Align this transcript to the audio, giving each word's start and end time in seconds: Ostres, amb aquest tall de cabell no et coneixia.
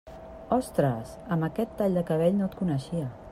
Ostres, 0.55 1.11
amb 1.35 1.47
aquest 1.49 1.75
tall 1.83 2.01
de 2.01 2.05
cabell 2.09 2.41
no 2.41 2.49
et 2.51 2.57
coneixia. 2.63 3.13